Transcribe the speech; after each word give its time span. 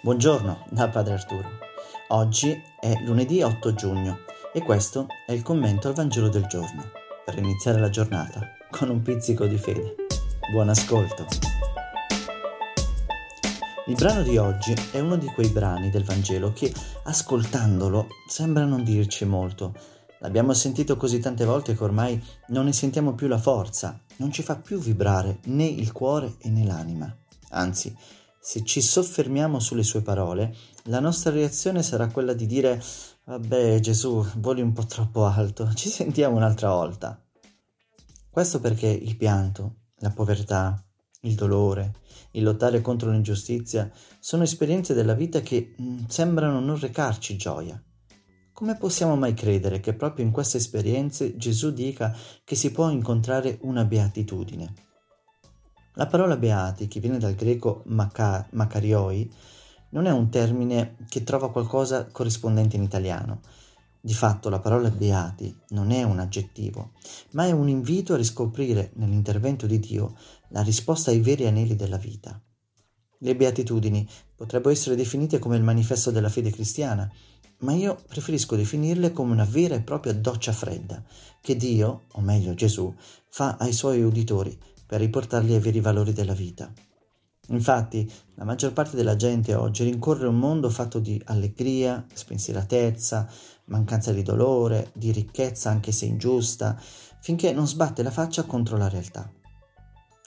Buongiorno 0.00 0.66
da 0.70 0.88
Padre 0.88 1.14
Arturo. 1.14 1.48
Oggi 2.10 2.62
è 2.78 3.00
lunedì 3.02 3.42
8 3.42 3.74
giugno 3.74 4.18
e 4.52 4.62
questo 4.62 5.08
è 5.26 5.32
il 5.32 5.42
commento 5.42 5.88
al 5.88 5.94
Vangelo 5.94 6.28
del 6.28 6.46
giorno 6.46 6.84
per 7.24 7.36
iniziare 7.36 7.80
la 7.80 7.88
giornata 7.88 8.40
con 8.70 8.90
un 8.90 9.02
pizzico 9.02 9.46
di 9.46 9.58
fede. 9.58 9.96
Buon 10.52 10.68
ascolto. 10.68 11.26
Il 13.88 13.96
brano 13.96 14.22
di 14.22 14.36
oggi 14.36 14.72
è 14.92 15.00
uno 15.00 15.16
di 15.16 15.26
quei 15.26 15.48
brani 15.48 15.90
del 15.90 16.04
Vangelo 16.04 16.52
che, 16.52 16.72
ascoltandolo, 17.02 18.06
sembra 18.28 18.64
non 18.64 18.84
dirci 18.84 19.24
molto. 19.24 19.74
L'abbiamo 20.20 20.52
sentito 20.52 20.96
così 20.96 21.18
tante 21.18 21.44
volte 21.44 21.74
che 21.74 21.82
ormai 21.82 22.24
non 22.48 22.66
ne 22.66 22.72
sentiamo 22.72 23.14
più 23.14 23.26
la 23.26 23.38
forza, 23.38 24.00
non 24.18 24.30
ci 24.30 24.44
fa 24.44 24.54
più 24.54 24.78
vibrare 24.78 25.40
né 25.46 25.64
il 25.64 25.90
cuore 25.90 26.36
né 26.42 26.64
l'anima. 26.64 27.12
Anzi, 27.50 27.96
se 28.48 28.64
ci 28.64 28.80
soffermiamo 28.80 29.60
sulle 29.60 29.82
sue 29.82 30.00
parole, 30.00 30.56
la 30.84 31.00
nostra 31.00 31.30
reazione 31.30 31.82
sarà 31.82 32.08
quella 32.08 32.32
di 32.32 32.46
dire 32.46 32.82
Vabbè 33.24 33.78
Gesù, 33.78 34.24
voli 34.36 34.62
un 34.62 34.72
po' 34.72 34.86
troppo 34.86 35.26
alto, 35.26 35.70
ci 35.76 35.90
sentiamo 35.90 36.36
un'altra 36.36 36.70
volta. 36.70 37.22
Questo 38.30 38.58
perché 38.58 38.86
il 38.86 39.18
pianto, 39.18 39.80
la 39.98 40.08
povertà, 40.12 40.82
il 41.22 41.34
dolore, 41.34 41.96
il 42.30 42.42
lottare 42.42 42.80
contro 42.80 43.10
l'ingiustizia 43.10 43.92
sono 44.18 44.44
esperienze 44.44 44.94
della 44.94 45.12
vita 45.12 45.42
che 45.42 45.74
mm, 45.78 46.06
sembrano 46.08 46.58
non 46.58 46.80
recarci 46.80 47.36
gioia. 47.36 47.78
Come 48.54 48.78
possiamo 48.78 49.14
mai 49.14 49.34
credere 49.34 49.80
che 49.80 49.92
proprio 49.92 50.24
in 50.24 50.30
queste 50.30 50.56
esperienze 50.56 51.36
Gesù 51.36 51.70
dica 51.70 52.16
che 52.44 52.54
si 52.54 52.70
può 52.70 52.88
incontrare 52.88 53.58
una 53.60 53.84
beatitudine? 53.84 54.87
La 55.98 56.06
parola 56.06 56.36
beati, 56.36 56.86
che 56.86 57.00
viene 57.00 57.18
dal 57.18 57.34
greco 57.34 57.82
maca, 57.86 58.46
macarioi, 58.52 59.28
non 59.88 60.06
è 60.06 60.12
un 60.12 60.30
termine 60.30 60.94
che 61.08 61.24
trova 61.24 61.50
qualcosa 61.50 62.06
corrispondente 62.06 62.76
in 62.76 62.84
italiano. 62.84 63.40
Di 64.00 64.14
fatto 64.14 64.48
la 64.48 64.60
parola 64.60 64.90
beati 64.90 65.52
non 65.70 65.90
è 65.90 66.04
un 66.04 66.20
aggettivo, 66.20 66.92
ma 67.32 67.46
è 67.46 67.50
un 67.50 67.68
invito 67.68 68.14
a 68.14 68.16
riscoprire 68.16 68.92
nell'intervento 68.94 69.66
di 69.66 69.80
Dio 69.80 70.14
la 70.50 70.62
risposta 70.62 71.10
ai 71.10 71.18
veri 71.18 71.48
aneli 71.48 71.74
della 71.74 71.96
vita. 71.96 72.40
Le 73.18 73.34
beatitudini 73.34 74.08
potrebbero 74.36 74.70
essere 74.70 74.94
definite 74.94 75.40
come 75.40 75.56
il 75.56 75.64
manifesto 75.64 76.12
della 76.12 76.28
fede 76.28 76.52
cristiana, 76.52 77.10
ma 77.62 77.72
io 77.72 78.00
preferisco 78.06 78.54
definirle 78.54 79.10
come 79.10 79.32
una 79.32 79.44
vera 79.44 79.74
e 79.74 79.80
propria 79.80 80.14
doccia 80.14 80.52
fredda 80.52 81.02
che 81.40 81.56
Dio, 81.56 82.02
o 82.12 82.20
meglio 82.20 82.54
Gesù, 82.54 82.94
fa 83.30 83.56
ai 83.58 83.72
suoi 83.72 84.00
uditori 84.04 84.56
per 84.88 85.00
riportarli 85.00 85.52
ai 85.52 85.60
veri 85.60 85.80
valori 85.80 86.14
della 86.14 86.32
vita. 86.32 86.72
Infatti, 87.48 88.10
la 88.36 88.44
maggior 88.44 88.72
parte 88.72 88.96
della 88.96 89.16
gente 89.16 89.54
oggi 89.54 89.84
rincorre 89.84 90.26
un 90.26 90.38
mondo 90.38 90.70
fatto 90.70 90.98
di 90.98 91.20
allegria, 91.26 92.06
spensieratezza, 92.12 93.28
mancanza 93.66 94.12
di 94.12 94.22
dolore, 94.22 94.90
di 94.94 95.12
ricchezza 95.12 95.68
anche 95.68 95.92
se 95.92 96.06
ingiusta, 96.06 96.80
finché 97.20 97.52
non 97.52 97.66
sbatte 97.66 98.02
la 98.02 98.10
faccia 98.10 98.44
contro 98.44 98.78
la 98.78 98.88
realtà. 98.88 99.30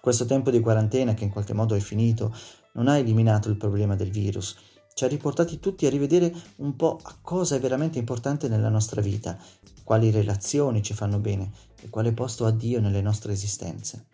Questo 0.00 0.24
tempo 0.24 0.50
di 0.50 0.60
quarantena, 0.60 1.12
che 1.12 1.24
in 1.24 1.30
qualche 1.30 1.52
modo 1.52 1.74
è 1.74 1.80
finito, 1.80 2.34
non 2.74 2.88
ha 2.88 2.96
eliminato 2.96 3.50
il 3.50 3.56
problema 3.56 3.94
del 3.94 4.10
virus, 4.10 4.56
ci 4.94 5.04
ha 5.04 5.08
riportati 5.08 5.60
tutti 5.60 5.84
a 5.84 5.90
rivedere 5.90 6.34
un 6.56 6.74
po' 6.76 6.98
a 7.02 7.18
cosa 7.20 7.56
è 7.56 7.60
veramente 7.60 7.98
importante 7.98 8.48
nella 8.48 8.70
nostra 8.70 9.02
vita, 9.02 9.38
quali 9.84 10.10
relazioni 10.10 10.82
ci 10.82 10.94
fanno 10.94 11.18
bene 11.18 11.50
e 11.82 11.90
quale 11.90 12.12
posto 12.12 12.46
ha 12.46 12.50
Dio 12.50 12.80
nelle 12.80 13.02
nostre 13.02 13.32
esistenze. 13.32 14.06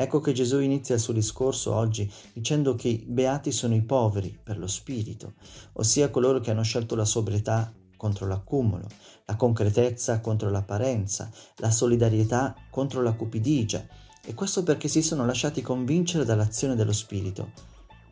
Ecco 0.00 0.20
che 0.20 0.32
Gesù 0.32 0.60
inizia 0.60 0.94
il 0.94 1.00
suo 1.00 1.12
discorso 1.12 1.74
oggi 1.74 2.08
dicendo 2.32 2.76
che 2.76 3.02
beati 3.04 3.50
sono 3.50 3.74
i 3.74 3.82
poveri 3.82 4.38
per 4.40 4.56
lo 4.56 4.68
spirito, 4.68 5.32
ossia 5.72 6.08
coloro 6.08 6.38
che 6.38 6.52
hanno 6.52 6.62
scelto 6.62 6.94
la 6.94 7.04
sobrietà 7.04 7.74
contro 7.96 8.28
l'accumulo, 8.28 8.86
la 9.24 9.34
concretezza 9.34 10.20
contro 10.20 10.50
l'apparenza, 10.50 11.28
la 11.56 11.72
solidarietà 11.72 12.54
contro 12.70 13.02
la 13.02 13.14
cupidigia, 13.14 13.84
e 14.24 14.34
questo 14.34 14.62
perché 14.62 14.86
si 14.86 15.02
sono 15.02 15.26
lasciati 15.26 15.62
convincere 15.62 16.24
dall'azione 16.24 16.76
dello 16.76 16.92
Spirito. 16.92 17.50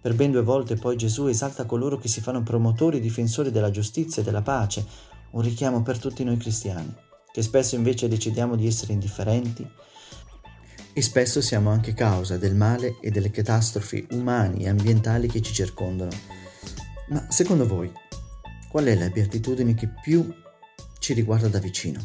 Per 0.00 0.12
ben 0.16 0.32
due 0.32 0.42
volte 0.42 0.74
poi 0.74 0.96
Gesù 0.96 1.26
esalta 1.26 1.66
coloro 1.66 1.98
che 1.98 2.08
si 2.08 2.20
fanno 2.20 2.42
promotori 2.42 2.96
e 2.96 3.00
difensori 3.00 3.52
della 3.52 3.70
giustizia 3.70 4.22
e 4.22 4.24
della 4.24 4.42
pace, 4.42 4.84
un 5.30 5.40
richiamo 5.40 5.82
per 5.82 6.00
tutti 6.00 6.24
noi 6.24 6.36
cristiani, 6.36 6.92
che 7.30 7.42
spesso 7.42 7.76
invece 7.76 8.08
decidiamo 8.08 8.56
di 8.56 8.66
essere 8.66 8.92
indifferenti, 8.92 9.64
e 10.96 11.02
spesso 11.02 11.42
siamo 11.42 11.68
anche 11.68 11.92
causa 11.92 12.38
del 12.38 12.54
male 12.54 12.96
e 13.02 13.10
delle 13.10 13.30
catastrofi 13.30 14.06
umane 14.12 14.60
e 14.60 14.68
ambientali 14.70 15.28
che 15.28 15.42
ci 15.42 15.52
circondano. 15.52 16.10
Ma 17.08 17.30
secondo 17.30 17.66
voi, 17.66 17.92
qual 18.70 18.86
è 18.86 18.94
la 18.94 19.10
beatitudine 19.10 19.74
che 19.74 19.90
più 20.02 20.26
ci 20.98 21.12
riguarda 21.12 21.48
da 21.48 21.58
vicino? 21.58 22.00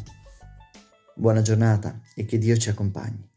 Buona 1.14 1.40
giornata 1.40 2.02
e 2.14 2.26
che 2.26 2.36
Dio 2.36 2.54
ci 2.58 2.68
accompagni. 2.68 3.31